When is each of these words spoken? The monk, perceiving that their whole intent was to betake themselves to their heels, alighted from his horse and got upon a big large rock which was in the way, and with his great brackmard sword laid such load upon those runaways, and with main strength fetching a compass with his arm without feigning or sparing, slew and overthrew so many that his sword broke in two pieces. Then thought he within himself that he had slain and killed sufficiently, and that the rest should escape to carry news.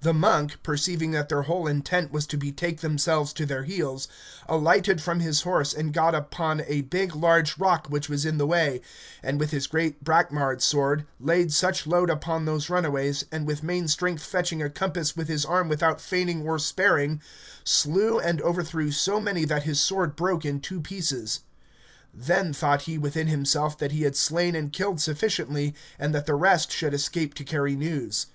The 0.00 0.12
monk, 0.12 0.56
perceiving 0.64 1.12
that 1.12 1.28
their 1.28 1.42
whole 1.42 1.68
intent 1.68 2.10
was 2.10 2.26
to 2.26 2.36
betake 2.36 2.80
themselves 2.80 3.32
to 3.34 3.46
their 3.46 3.62
heels, 3.62 4.08
alighted 4.48 5.00
from 5.00 5.20
his 5.20 5.42
horse 5.42 5.72
and 5.72 5.92
got 5.94 6.12
upon 6.12 6.62
a 6.66 6.80
big 6.80 7.14
large 7.14 7.56
rock 7.56 7.86
which 7.88 8.08
was 8.08 8.26
in 8.26 8.36
the 8.36 8.48
way, 8.48 8.80
and 9.22 9.38
with 9.38 9.52
his 9.52 9.68
great 9.68 10.02
brackmard 10.02 10.60
sword 10.60 11.06
laid 11.20 11.52
such 11.52 11.86
load 11.86 12.10
upon 12.10 12.46
those 12.46 12.68
runaways, 12.68 13.24
and 13.30 13.46
with 13.46 13.62
main 13.62 13.86
strength 13.86 14.24
fetching 14.24 14.60
a 14.60 14.68
compass 14.68 15.16
with 15.16 15.28
his 15.28 15.44
arm 15.44 15.68
without 15.68 16.00
feigning 16.00 16.42
or 16.44 16.58
sparing, 16.58 17.22
slew 17.62 18.18
and 18.18 18.42
overthrew 18.42 18.90
so 18.90 19.20
many 19.20 19.44
that 19.44 19.62
his 19.62 19.78
sword 19.80 20.16
broke 20.16 20.44
in 20.44 20.58
two 20.58 20.80
pieces. 20.80 21.42
Then 22.12 22.52
thought 22.52 22.82
he 22.82 22.98
within 22.98 23.28
himself 23.28 23.78
that 23.78 23.92
he 23.92 24.02
had 24.02 24.16
slain 24.16 24.56
and 24.56 24.72
killed 24.72 25.00
sufficiently, 25.00 25.76
and 25.96 26.12
that 26.12 26.26
the 26.26 26.34
rest 26.34 26.72
should 26.72 26.92
escape 26.92 27.34
to 27.34 27.44
carry 27.44 27.76
news. 27.76 28.26